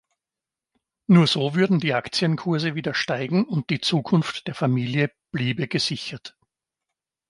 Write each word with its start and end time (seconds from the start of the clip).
Nur 1.05 1.27
so 1.27 1.53
würden 1.53 1.79
die 1.79 1.93
Aktienkurse 1.93 2.73
wieder 2.73 2.95
steigen 2.95 3.45
und 3.45 3.69
die 3.69 3.81
Zukunft 3.81 4.47
der 4.47 4.55
Familie 4.55 5.11
bliebe 5.31 5.67
gesichert. 5.67 6.35